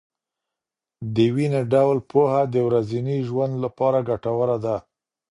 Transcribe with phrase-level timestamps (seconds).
[1.15, 4.75] دویني ډول پوهه د ورځني ژوند لپاره ګټوره ده.